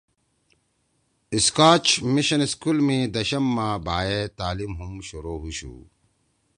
[1.35, 5.75] اسکاچ مشن اسکول می دشم ما بھائے تعلیم ہُم شروع ہُوشُو